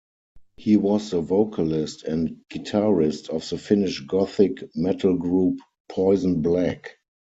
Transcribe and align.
He 0.57 0.77
was 0.77 1.11
the 1.11 1.21
vocalist 1.21 2.05
and 2.05 2.37
guitarist 2.51 3.29
of 3.29 3.47
the 3.47 3.59
Finnish 3.59 3.99
Gothic 3.99 4.75
metal 4.75 5.15
group, 5.15 5.59
Poisonblack. 5.91 6.87